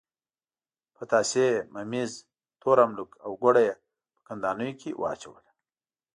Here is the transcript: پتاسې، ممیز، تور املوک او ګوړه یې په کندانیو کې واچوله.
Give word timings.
پتاسې، 0.95 1.47
ممیز، 1.73 2.11
تور 2.61 2.77
املوک 2.85 3.11
او 3.25 3.31
ګوړه 3.41 3.61
یې 3.67 3.73
په 4.13 4.19
کندانیو 4.27 4.77
کې 4.81 4.89
واچوله. 5.01 5.43